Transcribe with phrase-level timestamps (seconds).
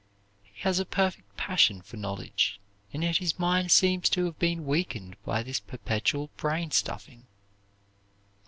[0.41, 2.59] He has a perfect passion for knowledge,
[2.91, 7.27] and yet his mind seems to have been weakened by this perpetual brain stuffing.